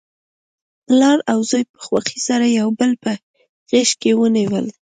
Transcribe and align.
پلار 0.85 1.17
او 1.31 1.39
زوی 1.49 1.63
په 1.71 1.77
خوښۍ 1.85 2.19
سره 2.27 2.45
یو 2.59 2.67
بل 2.79 2.91
په 3.03 3.11
غیږ 3.69 3.89
کې 4.01 4.11
ونیول. 4.19 4.65